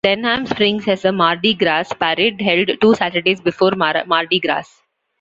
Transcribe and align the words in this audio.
Denham 0.03 0.47
Springs 0.47 0.85
has 0.85 1.05
a 1.05 1.11
Mardi 1.11 1.53
Gras 1.53 1.93
Parade 1.93 2.41
held 2.41 2.71
two 2.81 2.95
Saturdays 2.95 3.39
before 3.39 3.73
Mardi 3.75 4.39
Gras. 4.39 4.81